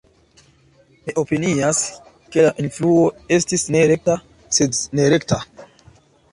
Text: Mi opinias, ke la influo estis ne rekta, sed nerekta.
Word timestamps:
Mi 1.09 1.13
opinias, 1.23 1.81
ke 2.35 2.47
la 2.47 2.55
influo 2.65 3.05
estis 3.39 3.69
ne 3.77 3.85
rekta, 3.95 4.19
sed 4.59 4.83
nerekta. 5.01 5.43